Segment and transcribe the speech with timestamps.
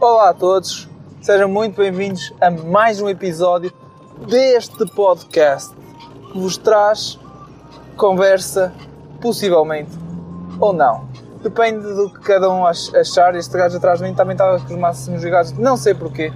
[0.00, 0.88] Olá a todos,
[1.20, 3.70] sejam muito bem-vindos a mais um episódio
[4.26, 5.76] deste podcast
[6.32, 7.18] que vos traz
[7.98, 8.72] conversa,
[9.20, 9.90] possivelmente
[10.58, 11.06] ou não.
[11.42, 13.34] Depende do que cada um achar.
[13.34, 16.32] Este gajo atrás de mim também estava com os máximos ligados, não sei porquê.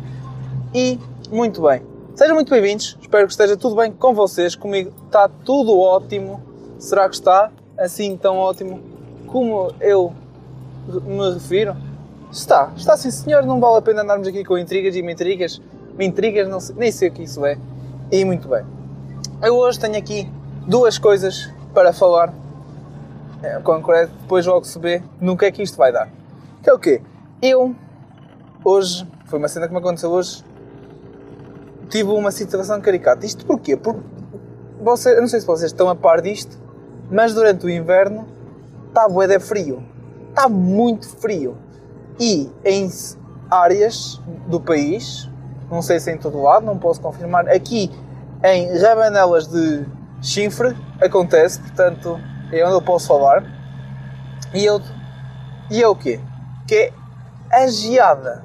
[0.75, 1.81] E muito bem,
[2.15, 2.99] sejam muito bem-vindos.
[3.01, 4.55] Espero que esteja tudo bem com vocês.
[4.55, 6.43] Comigo está tudo ótimo.
[6.79, 8.83] Será que está assim tão ótimo
[9.27, 10.13] como eu
[10.87, 11.75] me refiro?
[12.35, 15.63] Está, está sim senhor, não vale a pena andarmos aqui com intrigas e intrigas,
[16.01, 17.57] intrigas, não sei, nem sei o que isso é.
[18.11, 18.65] E muito bem.
[19.41, 20.29] Eu hoje tenho aqui
[20.67, 22.35] duas coisas para falar.
[23.41, 26.09] É, concreto, depois logo se vê no que é que isto vai dar.
[26.61, 27.01] Que é o quê?
[27.41, 27.73] Eu,
[28.65, 30.45] hoje, foi uma cena que me aconteceu hoje,
[31.89, 33.25] tive uma situação caricata.
[33.25, 33.77] Isto porquê?
[33.77, 34.01] Porque,
[34.83, 36.59] você, não sei se vocês estão a par disto,
[37.09, 38.27] mas durante o inverno
[38.89, 39.85] está bué frio.
[40.31, 41.63] Está muito frio
[42.19, 42.89] e em
[43.51, 45.29] áreas do país,
[45.71, 47.91] não sei se em todo lado, não posso confirmar, aqui
[48.43, 49.87] em Rabanelas de
[50.21, 52.21] Chifre acontece, portanto
[52.53, 53.45] é onde eu posso falar.
[54.53, 54.81] E eu,
[55.71, 56.21] e é o quê?
[56.67, 56.93] Que
[57.51, 58.45] é a geada.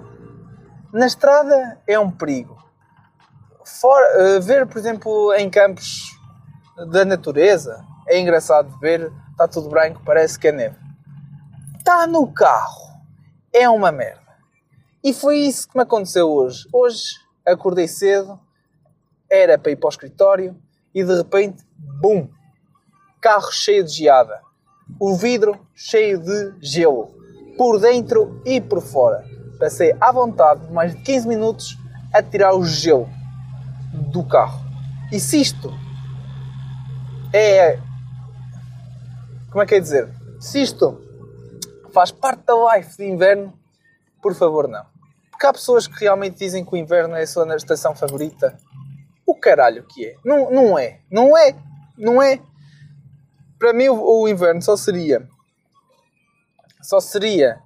[0.91, 2.57] Na estrada é um perigo.
[3.63, 6.17] For, uh, ver, por exemplo, em campos
[6.91, 10.75] da natureza, é engraçado ver, está tudo branco, parece que é neve.
[11.77, 12.88] Está no carro
[13.53, 14.29] é uma merda.
[15.03, 16.67] E foi isso que me aconteceu hoje.
[16.73, 17.03] Hoje
[17.45, 18.39] acordei cedo,
[19.29, 20.55] era para ir para o escritório
[20.93, 21.63] e de repente,
[22.01, 22.27] bum!
[23.21, 24.41] Carro cheio de geada.
[24.99, 27.13] O vidro cheio de gelo.
[27.57, 29.25] Por dentro e por fora.
[29.59, 31.77] Passei à vontade mais de 15 minutos
[32.13, 33.09] a tirar o gelo
[34.11, 34.61] do carro.
[35.11, 35.73] E se isto
[37.33, 37.79] é.
[39.51, 40.09] Como é que é dizer?
[40.39, 41.01] Se isto
[41.91, 43.53] faz parte da life de inverno,
[44.21, 44.85] por favor, não.
[45.31, 48.57] Porque há pessoas que realmente dizem que o inverno é a sua estação favorita.
[49.25, 50.15] O caralho que é.
[50.25, 50.99] Não, não é.
[51.09, 51.55] Não é.
[51.97, 52.41] Não é.
[53.57, 55.27] Para mim, o, o inverno só seria.
[56.81, 57.59] Só seria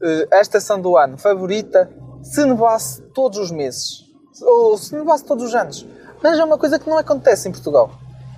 [0.00, 1.90] uh, a estação do ano favorita
[2.22, 4.04] se nevasse todos os meses.
[4.40, 5.86] Ou se nevasse todos os anos.
[6.22, 7.90] Mas é uma coisa que não acontece em Portugal.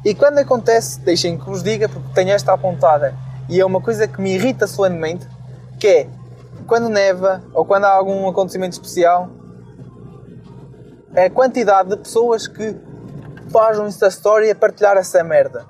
[0.04, 3.14] E quando acontece, deixem que vos diga, porque tenho esta apontada
[3.50, 5.26] e é uma coisa que me irrita solenemente,
[5.80, 6.08] que é
[6.68, 9.28] quando neva ou quando há algum acontecimento especial,
[11.12, 12.76] é a quantidade de pessoas que
[13.50, 15.66] fazem Insta Story a partilhar essa merda.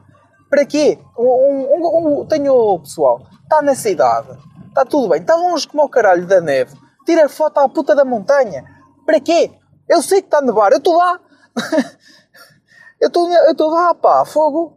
[0.51, 0.99] Para quê?
[1.19, 4.29] Um, um, um, tenho pessoal, está na cidade,
[4.69, 6.77] está tudo bem, está longe como o caralho da neve,
[7.07, 8.62] tira foto à puta da montanha.
[9.07, 9.53] Para quê?
[9.89, 11.19] Eu sei que está a nevar, eu estou lá.
[13.01, 14.77] eu estou lá, pá, fogo.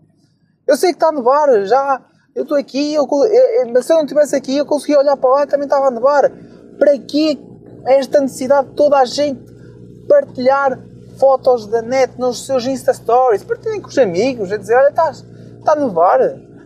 [0.66, 2.02] Eu sei que está a nevar, já
[2.35, 5.44] eu estou aqui, eu, eu, se eu não estivesse aqui, eu conseguia olhar para lá
[5.44, 6.31] e também estava a nevar.
[6.79, 7.39] Para que
[7.85, 9.44] esta necessidade de toda a gente
[10.07, 10.79] partilhar
[11.19, 13.43] fotos da net nos seus Insta Stories?
[13.43, 16.19] Partilhem com os amigos, a dizer: olha, está, está a nevar.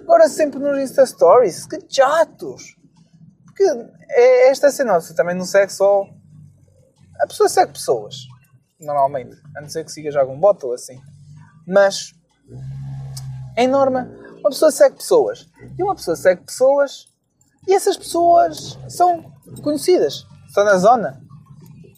[0.04, 1.66] Agora sempre nos Insta Stories.
[1.66, 2.78] Que chatos!
[3.46, 3.64] Porque
[4.10, 6.06] é esta cena, você também não segue só.
[7.20, 8.16] A pessoa segue pessoas,
[8.80, 9.36] normalmente.
[9.58, 10.98] A não ser que siga já algum bot ou assim.
[11.68, 12.14] Mas,
[13.58, 14.10] em norma,
[14.40, 15.48] uma pessoa segue pessoas.
[15.78, 17.08] E uma pessoa segue pessoas
[17.68, 19.32] e essas pessoas são
[19.62, 20.26] conhecidas.
[20.48, 21.22] Estão na zona.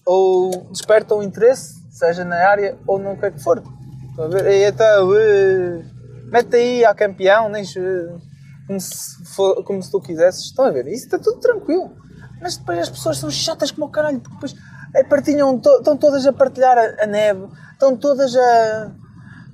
[0.06, 3.62] Ou despertam interesse, seja na área ou no que é que for.
[4.10, 4.48] Estão a ver?
[4.48, 5.86] E então, uh,
[6.32, 8.20] mete aí a campeão, nem, uh,
[8.66, 10.46] como, se for, como se tu quisesses.
[10.46, 10.88] Estão a ver?
[10.88, 11.96] Isso está tudo tranquilo.
[12.42, 14.56] Mas depois as pessoas são chatas como o caralho, porque depois
[14.96, 18.92] é, partilham, to, estão todas a partilhar a, a neve, estão todas a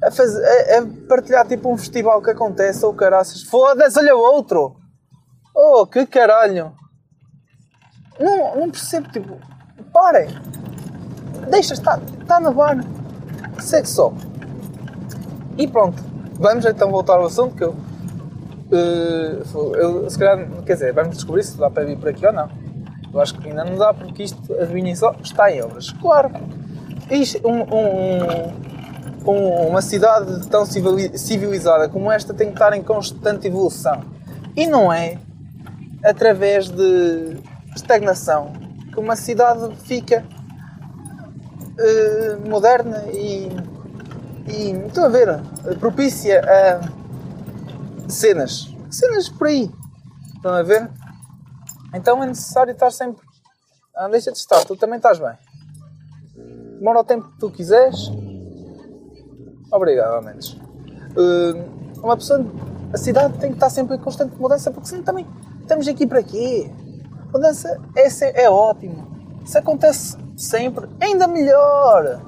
[0.06, 3.42] a, fazer, a, a partilhar tipo um festival que acontece ou oh, caraças.
[3.44, 4.76] Foda-se, olha o outro!
[5.56, 6.74] Oh, que caralho!
[8.20, 9.38] Não, não percebo, tipo,
[9.92, 10.28] parem!
[11.50, 12.84] Deixa, está, está na barra.
[13.60, 14.14] Segue só.
[15.58, 16.04] E pronto,
[16.34, 17.72] vamos então voltar ao assunto que eu,
[18.72, 22.34] uh, eu se calhar, quer dizer, vamos descobrir se dá para vir por aqui ou
[22.34, 22.50] não.
[23.14, 25.92] Eu acho que ainda não dá porque isto, adivinhem só, está em obras.
[25.92, 26.32] Claro,
[27.10, 28.75] isto, um, um,
[29.32, 34.04] uma cidade tão civilizada como esta tem que estar em constante evolução.
[34.56, 35.18] E não é
[36.04, 37.38] através de
[37.76, 38.54] estagnação
[38.94, 40.24] que uma cidade fica
[41.80, 43.50] uh, moderna e,
[44.48, 45.42] e estou a ver,
[45.80, 48.74] propícia a cenas.
[48.90, 49.70] Cenas por aí.
[50.36, 50.90] Estão a ver?
[51.94, 53.26] Então é necessário estar sempre.
[53.96, 55.34] Ah, deixa de estar, tu também estás bem.
[56.78, 58.12] Demora o tempo que tu quiseres
[59.72, 60.54] Obrigado, ao menos.
[61.18, 62.46] Uh, uma pessoa,
[62.94, 65.28] a cidade tem que estar sempre em constante mudança, porque senão também
[65.62, 66.70] estamos aqui para quê?
[67.34, 69.08] Mudança é, é ótimo.
[69.46, 72.22] Se acontece sempre, ainda melhor.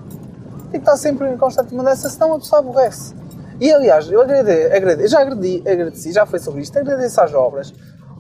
[0.71, 3.15] Tem que estar sempre em constante mudança, senão a pessoa aborrece.
[3.59, 7.73] E aliás, eu agradeço, agradeço já agradeci, agradeci, já foi sobre isto, agradeço às obras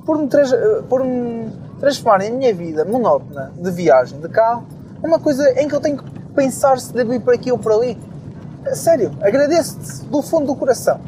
[0.05, 0.27] por me,
[0.89, 4.65] por me transformarem a minha vida monótona de viagem de carro
[5.03, 7.71] numa coisa em que eu tenho que pensar se devo ir por aqui ou por
[7.71, 7.97] ali.
[8.75, 10.99] Sério, agradeço-te do fundo do coração.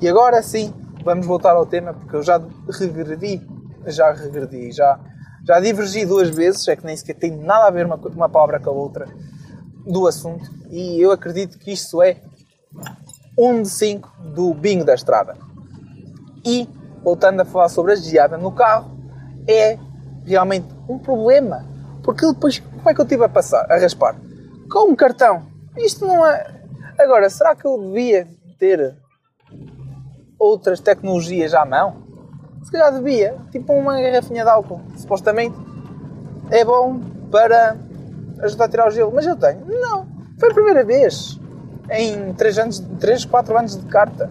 [0.00, 0.72] E agora sim,
[1.04, 3.46] vamos voltar ao tema, porque eu já regredi,
[3.86, 4.98] já regredi, já,
[5.46, 8.60] já divergi duas vezes, é que nem sequer tem nada a ver uma, uma palavra
[8.60, 9.06] com a outra
[9.86, 12.16] do assunto, e eu acredito que isto é
[13.38, 15.36] um de cinco do bingo da estrada.
[16.44, 16.68] E,
[17.02, 18.96] voltando a falar sobre a geada no carro,
[19.48, 19.78] é
[20.24, 21.64] realmente um problema.
[22.02, 24.16] Porque depois, como é que eu tive a passar, a raspar?
[24.70, 25.46] Com um cartão.
[25.76, 26.55] Isto não é.
[26.98, 28.26] Agora, será que eu devia
[28.58, 28.96] ter
[30.38, 32.04] outras tecnologias à mão?
[32.62, 33.36] Se calhar devia.
[33.50, 35.56] Tipo uma garrafinha de álcool, supostamente.
[36.50, 37.00] É bom
[37.30, 37.76] para
[38.40, 39.12] ajudar a tirar o gelo.
[39.14, 39.64] Mas eu tenho.
[39.66, 40.06] Não.
[40.38, 41.38] Foi a primeira vez
[41.90, 44.30] em 3, anos, 3 4 anos de carta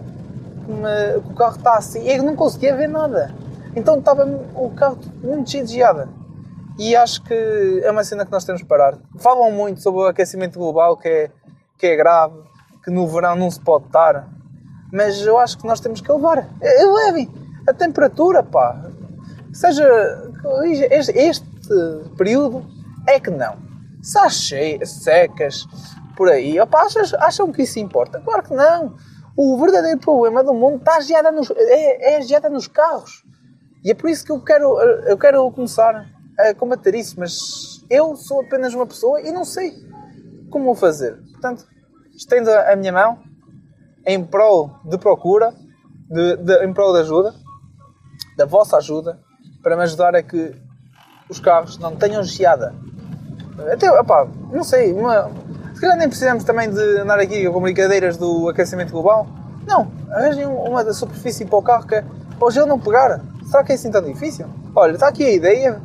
[0.64, 2.06] que, me, que o carro está assim.
[2.08, 3.32] Eu não conseguia ver nada.
[3.74, 4.24] Então estava
[4.54, 6.08] o carro muito cheio de geada.
[6.78, 8.98] E acho que é uma cena que nós temos que parar.
[9.18, 11.30] Falam muito sobre o aquecimento global, que é,
[11.78, 12.38] que é grave,
[12.86, 14.28] que no verão não se pode estar.
[14.92, 16.48] Mas eu acho que nós temos que levar.
[16.62, 17.28] Elevem
[17.68, 18.80] a temperatura, pá.
[19.52, 19.84] Seja
[21.16, 21.44] este,
[22.16, 22.64] período,
[23.08, 23.56] é que não.
[24.00, 25.66] Se há secas,
[26.16, 26.60] por aí.
[26.60, 28.20] Opa, achas, acham que isso importa?
[28.20, 28.94] Claro que não.
[29.36, 33.24] O verdadeiro problema do mundo está geada nos, é, é geada nos carros.
[33.84, 37.18] E é por isso que eu quero, eu quero começar a combater isso.
[37.18, 39.74] Mas eu sou apenas uma pessoa e não sei
[40.50, 41.16] como fazer.
[41.32, 41.66] Portanto,
[42.16, 43.18] estendo a minha mão
[44.06, 45.52] em prol de procura,
[46.08, 47.34] de, de, em prol de ajuda,
[48.36, 49.18] da vossa ajuda,
[49.62, 50.54] para me ajudar a que
[51.28, 52.74] os carros não tenham geada.
[53.72, 55.30] Até, opá, não sei, uma,
[55.74, 59.26] se calhar nem precisamos também de andar aqui com brincadeiras do aquecimento global.
[59.66, 62.02] Não, arranjem uma da superfície para o carro que
[62.38, 63.20] para o gelo não pegar.
[63.46, 64.46] Será que é assim tão difícil?
[64.74, 65.80] Olha, está aqui a ideia.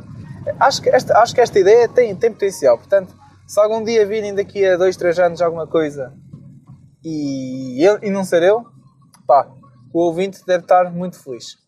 [0.60, 2.76] Acho que esta, acho que esta ideia tem, tem potencial.
[2.76, 3.14] Portanto,
[3.46, 6.12] se algum dia virem daqui a 2, 3 anos alguma coisa
[7.04, 8.66] e, eu, e não ser eu,
[9.26, 9.50] pá,
[9.92, 11.58] o ouvinte deve estar muito feliz.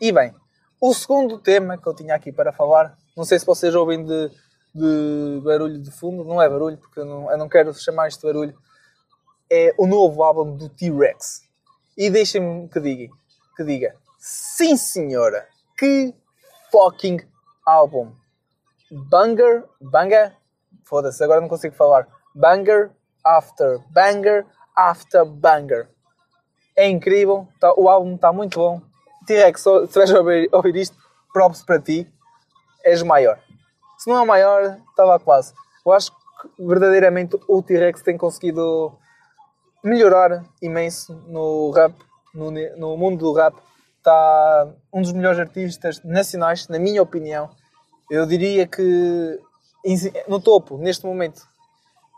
[0.00, 0.34] E bem,
[0.80, 4.30] o segundo tema que eu tinha aqui para falar, não sei se vocês ouvem de
[4.74, 8.20] de barulho de fundo, não é barulho, porque eu não, eu não quero chamar isto
[8.20, 8.58] de barulho,
[9.50, 11.42] é o novo álbum do T-Rex.
[11.96, 13.12] E deixem-me que diga,
[13.54, 16.14] que diga, sim senhora, que
[16.70, 17.20] fucking
[17.66, 18.12] álbum.
[18.90, 20.34] Banger, banger,
[20.84, 22.08] foda-se, agora não consigo falar.
[22.34, 22.90] Banger
[23.24, 24.46] after banger
[24.76, 25.88] after banger.
[26.76, 28.80] É incrível, tá, o álbum está muito bom.
[29.26, 30.96] T-Rex, se vais ouvir, ouvir isto,
[31.32, 32.10] props para ti,
[32.84, 33.38] és maior
[34.02, 35.54] se não é maior, estava quase.
[35.86, 36.16] Eu acho que
[36.58, 38.92] verdadeiramente o T-Rex tem conseguido
[39.82, 41.94] melhorar imenso no rap,
[42.34, 43.54] no, no mundo do rap.
[43.98, 47.48] Está um dos melhores artistas nacionais, na minha opinião.
[48.10, 49.40] Eu diria que
[50.26, 51.51] no topo, neste momento.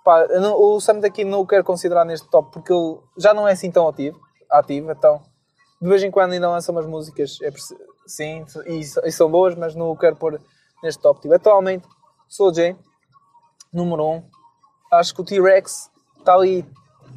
[0.04, 3.48] Pá, não, o Sam daqui não o quero considerar neste top porque ele já não
[3.48, 4.20] é assim tão ativo,
[4.50, 5.22] ativo então
[5.84, 7.50] de vez em quando ainda lança umas músicas, é,
[8.06, 10.40] sim, e, e, são boas, mas não o quero pôr
[10.82, 11.20] neste top.
[11.20, 11.86] Tipo, atualmente,
[12.26, 12.74] Soul J,
[13.70, 14.14] número 1.
[14.14, 14.22] Um.
[14.92, 16.66] Acho que o T-Rex está ali.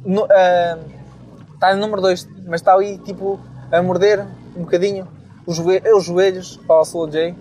[0.04, 3.40] Uh, está no número 2, mas está ali tipo
[3.72, 5.08] a morder um bocadinho
[5.46, 7.34] os, joelhos, os joelhos ao Soul J.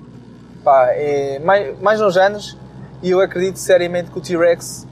[0.64, 2.58] Pá, é mais, mais uns anos
[3.04, 4.87] e eu acredito seriamente que o T-Rex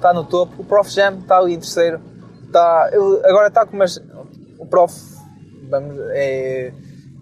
[0.00, 0.62] está no topo.
[0.62, 2.00] O Prof Jam está ali em terceiro.
[2.44, 2.90] Está,
[3.24, 4.02] agora está com umas.
[4.58, 4.92] O Prof.
[5.68, 6.72] Vamos, é,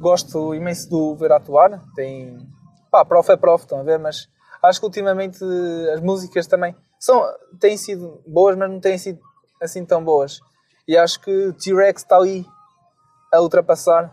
[0.00, 1.82] gosto imenso do ver atuar.
[1.94, 2.48] Tem
[2.90, 3.98] Pá, prof é prof, estão a ver?
[3.98, 4.28] Mas
[4.62, 5.44] acho que ultimamente
[5.92, 7.22] as músicas também são,
[7.60, 9.20] têm sido boas, mas não têm sido
[9.62, 10.40] assim tão boas.
[10.86, 12.46] E acho que T-Rex está ali
[13.32, 14.10] a ultrapassar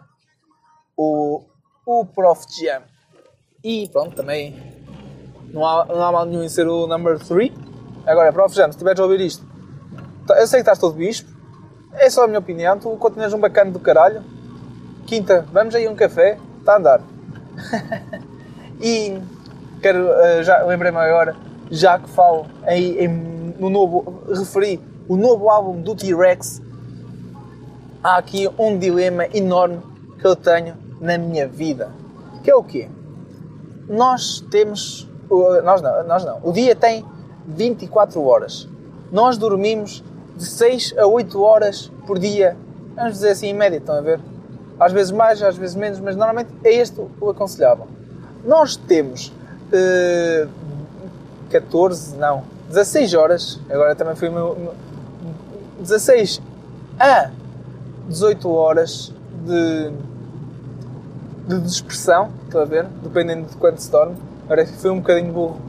[0.98, 1.42] o,
[1.86, 2.84] o Prof Jam.
[3.64, 4.84] E pronto, também
[5.54, 7.52] não há, não há mal nenhum em ser o number 3.
[8.06, 9.44] Agora, Prof Jam, se estiveres a ouvir isto,
[10.28, 11.30] tá, eu sei que estás todo bispo,
[11.94, 14.22] é só a minha opinião, tu continuas um bacana do caralho.
[15.08, 17.02] Quinta, vamos aí a um café, está a andar.
[18.78, 19.18] E
[19.82, 21.34] quero, uh, já lembrei-me agora,
[21.72, 23.10] já que falo em, em,
[23.58, 26.62] no novo, referi o novo álbum do T-Rex,
[28.04, 29.82] há aqui um dilema enorme
[30.20, 31.90] que eu tenho na minha vida.
[32.44, 32.90] Que é o quê?
[33.88, 35.08] Nós temos.
[35.64, 36.40] Nós não, nós não.
[36.44, 37.06] O dia tem
[37.48, 38.68] 24 horas.
[39.12, 40.04] Nós dormimos
[40.36, 42.58] de 6 a 8 horas por dia.
[42.96, 44.20] Vamos dizer assim, em média, estão a ver?
[44.80, 47.88] Às vezes mais, às vezes menos, mas normalmente é este o aconselhável
[48.46, 49.34] nós temos
[49.74, 50.50] uh,
[51.50, 54.74] 14, não, 16 horas, agora também fui meu,
[55.80, 56.42] 16
[57.00, 57.32] a
[58.08, 59.12] 18 horas
[59.46, 59.92] de,
[61.48, 62.86] de dispersão, estão a ver?
[63.04, 64.16] Dependendo de quanto se dorme.
[64.46, 65.60] Agora fui um bocadinho burro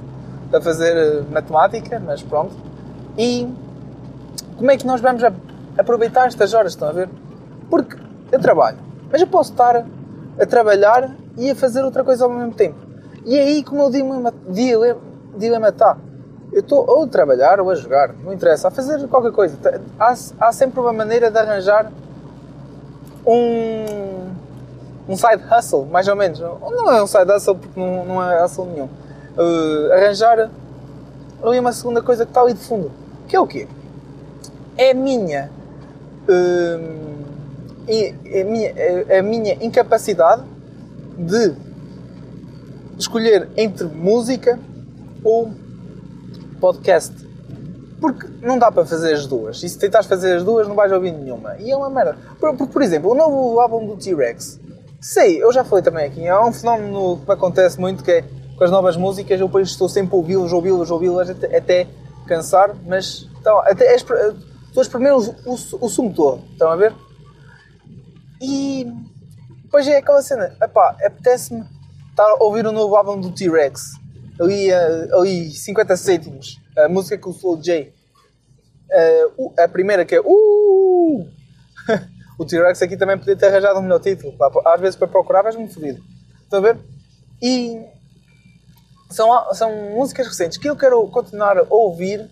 [0.53, 2.55] a fazer eh, matemática, mas pronto.
[3.19, 3.49] E
[4.57, 5.23] como é que nós vamos
[5.77, 7.09] aproveitar estas horas, estão a ver?
[7.69, 7.97] Porque
[8.33, 8.79] eu trabalho,
[9.11, 9.85] mas eu posso estar
[10.39, 12.77] a trabalhar e a fazer outra coisa ao mesmo tempo.
[13.25, 14.33] E é aí como o dilema,
[15.37, 15.97] dilema está.
[16.53, 19.59] Eu estou ou a trabalhar ou a jogar, não interessa, a fazer qualquer coisa.
[19.99, 21.91] Há, há sempre uma maneira de arranjar
[23.27, 24.31] um,
[25.09, 26.39] um side hustle, mais ou menos.
[26.39, 28.89] Não é um side hustle porque não, não é hustle nenhum.
[29.37, 30.51] Uh, arranjar
[31.43, 32.91] ali uma segunda coisa que está ali de fundo.
[33.29, 33.69] Que é o quê?
[34.77, 35.51] É a minha.
[36.29, 37.07] Uh,
[37.89, 40.43] é a minha, é a minha incapacidade
[41.17, 41.55] de
[42.99, 44.59] escolher entre música
[45.23, 45.51] ou
[46.61, 47.15] podcast.
[48.01, 49.63] Porque não dá para fazer as duas.
[49.63, 51.57] E se tentares fazer as duas, não vais ouvir nenhuma.
[51.59, 52.17] E é uma merda.
[52.39, 54.61] Por, por exemplo, o novo álbum do T-Rex.
[55.01, 56.27] Sei, eu já falei também aqui.
[56.27, 58.25] É um fenómeno que acontece muito que é
[58.57, 59.41] com as novas músicas.
[59.41, 61.87] Eu depois estou sempre a ouvi-las, ouvi-las, ouvi-las até, até,
[62.27, 62.75] cansar.
[62.87, 64.15] Mas então, até, estou
[64.79, 66.43] a experimentar o, o, o sumo todo.
[66.53, 66.95] Estão a ver?
[68.41, 68.87] E
[69.63, 70.57] depois é aquela cena.
[70.63, 71.65] Epá, apetece-me
[72.11, 73.83] estar a ouvir o novo álbum do T-Rex
[74.41, 77.93] ali, ali 50 cêntimos, a música com o Soul J.
[79.39, 80.25] Uh, a primeira que é uh!
[82.39, 84.35] o T-Rex aqui também podia ter arranjado um melhor título.
[84.65, 86.03] Às vezes para procurar vais-me fodido.
[86.43, 86.79] Estão a ver?
[87.43, 87.85] E
[89.11, 92.29] são, são músicas recentes que eu quero continuar a ouvir,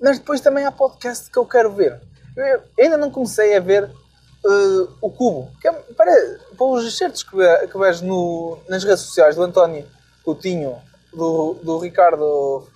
[0.00, 2.00] mas depois também há podcast que eu quero ver.
[2.36, 6.12] Eu ainda não comecei a ver uh, o Cubo, que é, para,
[6.56, 7.36] para os excertos que,
[7.66, 9.86] que vejo no, nas redes sociais do António
[10.24, 10.78] Coutinho
[11.12, 12.66] do, do Ricardo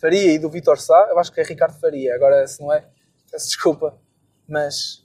[0.00, 1.08] Faria e do Vitor Sá.
[1.10, 2.84] Eu acho que é Ricardo Faria, agora se não é,
[3.30, 3.98] peço desculpa.
[4.48, 5.04] Mas,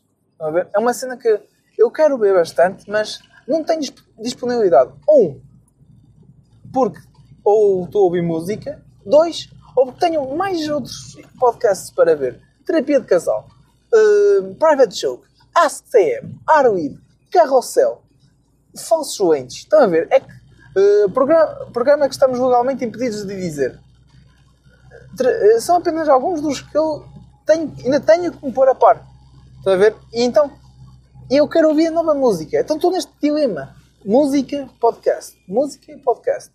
[0.74, 1.40] é uma cena que
[1.78, 3.82] eu quero ver bastante, mas não tenho
[4.20, 4.92] disponibilidade.
[5.10, 5.42] Um,
[6.74, 7.00] porque
[7.44, 8.84] ou estou a ouvir música.
[9.06, 12.42] Dois, ou tenho mais outros podcasts para ver.
[12.66, 13.48] Terapia de casal,
[13.94, 17.00] uh, Private Joke, Ask TM, Arweed,
[17.32, 18.02] Carrossel,
[18.78, 19.58] Falsos Doentes.
[19.58, 20.08] Estão a ver?
[20.12, 20.40] É que
[20.76, 23.80] Uh, programa, programa que estamos legalmente impedidos de dizer.
[25.20, 27.04] Uh, são apenas alguns dos que eu
[27.46, 29.04] tenho, ainda tenho que me pôr a par.
[29.58, 29.96] Estão a ver?
[30.14, 30.52] E então,
[31.30, 32.60] eu quero ouvir a nova música.
[32.60, 33.76] Então estou neste dilema.
[34.06, 35.38] Música, podcast.
[35.48, 36.52] Música e podcast.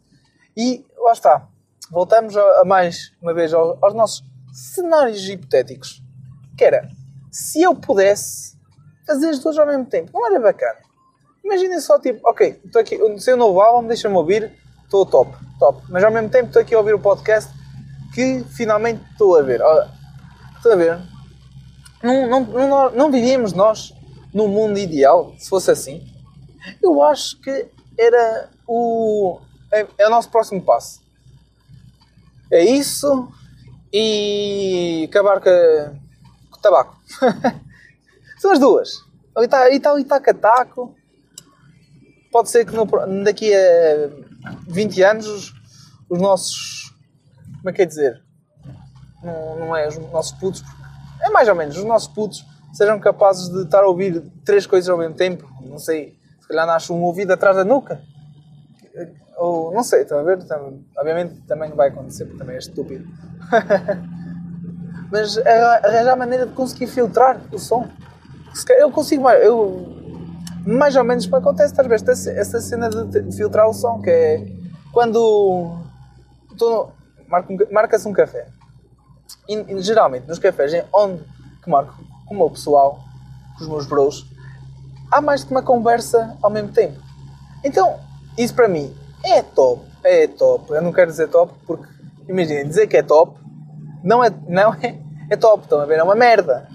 [0.57, 1.49] E lá está.
[1.91, 6.03] Voltamos a, a mais uma vez aos, aos nossos cenários hipotéticos.
[6.57, 6.89] Que era,
[7.31, 8.57] se eu pudesse
[9.07, 10.79] fazer as duas ao mesmo tempo, não era bacana?
[11.45, 14.51] Imaginem só, tipo, ok, estou aqui, sei o novo álbum, deixa-me ouvir,
[14.85, 15.83] estou top, top.
[15.91, 17.53] Mas ao mesmo tempo estou aqui a ouvir o podcast
[18.15, 19.61] que finalmente estou a ver.
[20.57, 20.99] Estou a ver.
[22.03, 23.93] Não, não, não, não vivíamos nós
[24.33, 26.07] num mundo ideal, se fosse assim.
[26.83, 27.69] Eu acho que
[27.99, 29.41] era o.
[29.75, 31.03] É, é o nosso próximo passo.
[32.51, 33.29] É isso
[33.93, 35.51] e acabar com,
[36.51, 36.97] com o tabaco.
[38.39, 38.91] São as duas.
[39.35, 40.95] Ali está, ali está cataco
[42.35, 42.85] pode ser que no,
[43.23, 44.11] daqui a
[44.67, 45.55] 20 anos os,
[46.11, 46.93] os nossos.
[47.59, 48.21] Como é que é dizer?
[49.23, 50.65] Não, não é os nossos putos,
[51.23, 54.91] é mais ou menos, os nossos putos sejam capazes de estar a ouvir três coisas
[54.91, 55.49] ao mesmo tempo.
[55.63, 58.03] Não sei, se calhar nasce um ouvido atrás da nuca.
[59.37, 60.39] Ou não sei, estão a ver?
[60.97, 63.07] Obviamente também não vai acontecer, porque também é estúpido.
[65.11, 67.89] Mas arranjar a maneira de conseguir filtrar o som.
[68.79, 69.45] Eu consigo mais.
[69.45, 70.03] Eu
[70.67, 74.47] mais ou menos acontece às vezes essa cena de filtrar o som, que é
[74.93, 75.79] quando
[77.71, 78.47] marca-se um café.
[79.49, 81.23] E, geralmente nos cafés onde
[81.63, 81.95] que marco
[82.27, 83.01] com o meu pessoal,
[83.57, 84.27] com os meus bros,
[85.11, 86.99] há mais que uma conversa ao mesmo tempo.
[87.63, 87.99] Então,
[88.37, 90.73] isso para mim é top, é top.
[90.73, 91.87] Eu não quero dizer top porque,
[92.29, 93.45] imaginem, dizer que é top
[94.05, 95.01] não é, não é,
[95.31, 95.99] é top, estão a ver?
[95.99, 96.69] É uma merda.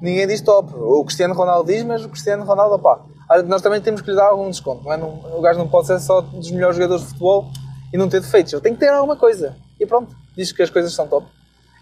[0.00, 0.72] Ninguém diz top.
[0.74, 3.04] O Cristiano Ronaldo diz, mas o Cristiano Ronaldo, pá,
[3.46, 4.82] nós também temos que lhe dar algum desconto.
[4.82, 4.96] Não é?
[4.96, 7.50] o gajo não pode ser só dos melhores jogadores de futebol
[7.92, 8.52] e não ter defeitos.
[8.52, 9.54] Ele tem que ter alguma coisa.
[9.78, 11.26] E pronto, diz que as coisas são top.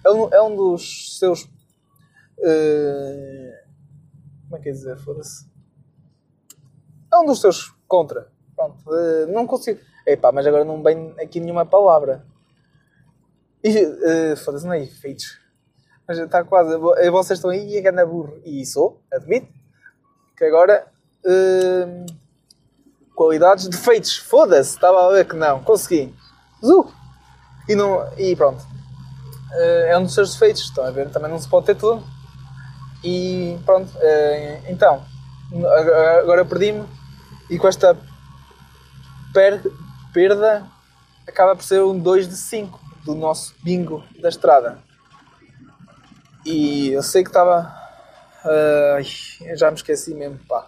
[0.05, 1.45] É um, é um dos seus.
[2.39, 3.53] Uh,
[4.49, 4.97] como é que é dizer?
[4.99, 5.49] Foda-se.
[7.12, 8.29] É um dos seus contra.
[8.61, 9.81] Pronto, uh, não consigo.
[10.07, 12.26] Epá, mas agora não vem aqui nenhuma palavra.
[13.64, 15.38] E, uh, Foda-se, não é efeitos.
[16.07, 16.76] Mas está quase.
[17.11, 18.40] Vocês estão aí e é ganda burro.
[18.45, 19.49] E sou, admito.
[20.37, 20.87] Que agora
[21.25, 22.07] Uh,
[23.14, 26.14] qualidades, defeitos, foda-se, estava a ver que não, consegui.
[26.64, 26.90] Zu!
[27.69, 28.62] E, não, e pronto.
[29.52, 31.11] Uh, é um dos seus defeitos, estão a ver?
[31.11, 32.02] Também não se pode ter tudo.
[33.05, 35.05] E pronto, uh, então,
[36.23, 36.87] agora perdi-me
[37.50, 37.97] e com esta
[39.32, 39.62] per
[40.12, 40.66] perda
[41.26, 44.78] acaba por ser um 2 de 5 do nosso bingo da estrada.
[46.44, 47.75] E eu sei que estava.
[48.44, 50.66] Uh, já me esqueci mesmo, pá.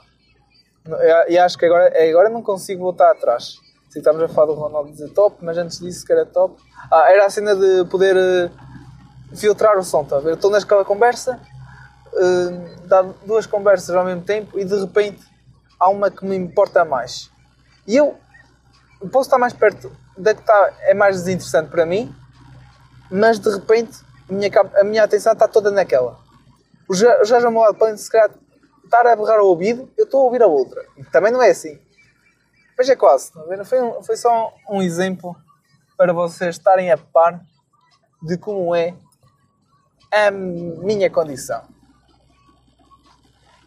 [1.29, 3.59] E acho que agora, agora não consigo voltar atrás.
[3.89, 6.61] Sei que estávamos a falar do Ronaldo dizer top, mas antes disso que era top.
[6.91, 10.35] Ah, era a cena de poder uh, filtrar o som, tá ver?
[10.35, 11.41] Estou naquela conversa,
[12.13, 15.23] uh, dá duas conversas ao mesmo tempo e de repente
[15.79, 17.31] há uma que me importa mais.
[17.87, 18.19] E eu
[19.09, 22.15] posso estar mais perto da que está, é mais desinteressante para mim,
[23.11, 26.19] mas de repente a minha, a minha atenção está toda naquela.
[26.89, 28.31] O Jorge ao meu lado podem se calhar
[28.85, 30.85] estar a berrar o ouvido, eu estou a ouvir a outra.
[31.11, 31.81] Também não é assim.
[32.77, 33.33] Mas é quase.
[33.65, 35.35] Foi, um, foi só um exemplo
[35.97, 37.41] para vocês estarem a par
[38.23, 38.95] de como é
[40.13, 41.63] a minha condição.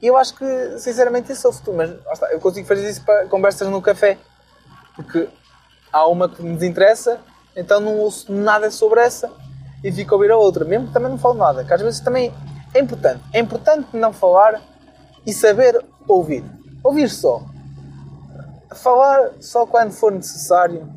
[0.01, 1.77] E eu acho que, sinceramente, isso é o futuro.
[1.77, 4.17] Mas está, eu consigo fazer isso para conversas no café.
[4.95, 5.27] Porque
[5.91, 7.19] há uma que me desinteressa,
[7.55, 9.31] então não ouço nada sobre essa
[9.83, 10.65] e fico a ouvir a outra.
[10.65, 11.63] Mesmo que também não falo nada.
[11.63, 12.33] Que às vezes também
[12.73, 13.21] é importante.
[13.33, 14.61] É importante não falar
[15.25, 16.43] e saber ouvir.
[16.83, 17.41] Ouvir só.
[18.73, 20.87] Falar só quando for necessário,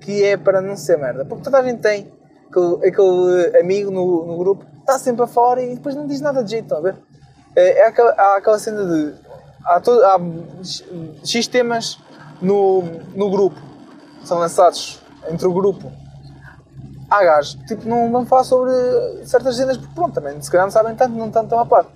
[0.00, 1.24] que é para não ser merda.
[1.24, 2.12] Porque toda a gente tem
[2.48, 6.42] aquele, aquele amigo no, no grupo, está sempre a falar e depois não diz nada
[6.42, 6.96] de jeito, estão a ver?
[7.56, 9.14] É, é aquela, há aquela cena de.
[9.64, 10.18] Há, todo, há
[12.42, 12.82] no,
[13.14, 13.58] no grupo,
[14.24, 15.90] são lançados entre o grupo.
[17.08, 18.72] Há gajos que tipo, não vão falar sobre
[19.24, 21.86] certas cenas porque pronto, também se calhar não sabem tanto, não estão tão a par.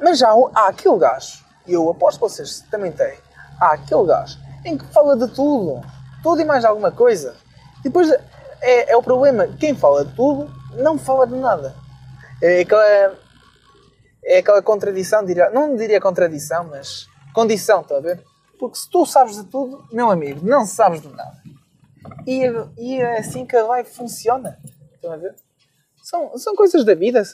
[0.00, 3.14] Mas já há aquele gajo, e eu aposto que vocês também têm,
[3.60, 5.80] há aquele gajo em que fala de tudo,
[6.22, 7.34] tudo e mais alguma coisa.
[7.80, 8.10] E depois
[8.60, 11.74] é, é o problema, quem fala de tudo não fala de nada.
[12.40, 13.14] É aquela,
[14.24, 18.22] é aquela contradição, diria, não diria contradição, mas condição, está a ver?
[18.62, 21.42] Porque se tu sabes de tudo, meu amigo, não sabes de nada.
[22.24, 22.44] E,
[22.78, 24.56] e é assim que a live funciona.
[24.94, 25.34] Estão a ver?
[26.00, 27.24] São, são coisas da vida,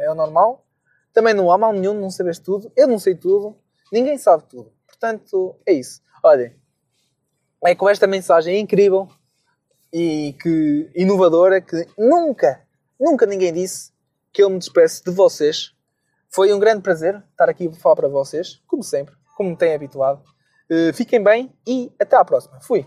[0.00, 0.64] é o normal.
[1.12, 2.72] Também não há mal nenhum não saberes tudo.
[2.74, 3.54] Eu não sei tudo.
[3.92, 4.72] Ninguém sabe tudo.
[4.86, 6.00] Portanto, é isso.
[6.24, 6.56] Olhem,
[7.62, 9.06] é com esta mensagem incrível
[9.92, 12.66] e que inovadora que nunca,
[12.98, 13.92] nunca ninguém disse
[14.32, 15.74] que eu me despeço de vocês.
[16.30, 19.74] Foi um grande prazer estar aqui a falar para vocês, como sempre, como me têm
[19.74, 20.24] habituado.
[20.70, 22.60] Uh, fiquem bem e até à próxima.
[22.60, 22.86] Fui.